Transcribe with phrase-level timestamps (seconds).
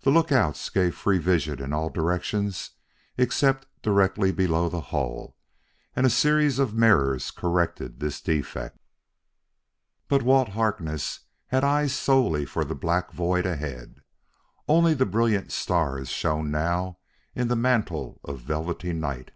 [0.00, 2.70] The lookouts gave free vision in all directions
[3.18, 5.36] except directly below the hull,
[5.94, 8.78] and a series of mirrors corrected this defect.
[10.08, 14.00] But Walt Harkness had eyes solely for the black void ahead.
[14.66, 16.96] Only the brilliant stars shone now
[17.34, 19.30] in the mantle of velvety night.